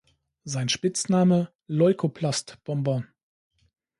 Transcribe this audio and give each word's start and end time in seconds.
Sein 0.45 0.67
Spitzname: 0.67 1.51
Leukoplast-Bomber. 1.67 3.03